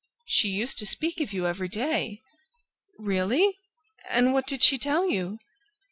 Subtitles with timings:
[0.25, 2.23] "She used to speak of you every day."
[2.97, 3.59] "Really?...
[4.09, 5.37] And what did she tell you?"